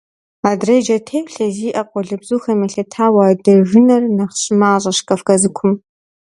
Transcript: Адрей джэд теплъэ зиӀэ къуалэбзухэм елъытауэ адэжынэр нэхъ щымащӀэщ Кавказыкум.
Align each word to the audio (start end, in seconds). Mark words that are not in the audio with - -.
Адрей 0.49 0.81
джэд 0.85 1.03
теплъэ 1.07 1.47
зиӀэ 1.55 1.81
къуалэбзухэм 1.89 2.59
елъытауэ 2.65 3.21
адэжынэр 3.31 4.03
нэхъ 4.17 4.35
щымащӀэщ 4.41 4.99
Кавказыкум. 5.07 5.71